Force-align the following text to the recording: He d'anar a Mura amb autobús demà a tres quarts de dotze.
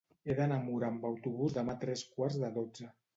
He 0.29 0.35
d'anar 0.37 0.55
a 0.61 0.61
Mura 0.69 0.87
amb 0.87 1.05
autobús 1.09 1.53
demà 1.57 1.75
a 1.75 1.81
tres 1.83 2.03
quarts 2.15 2.39
de 2.45 2.51
dotze. 2.57 2.89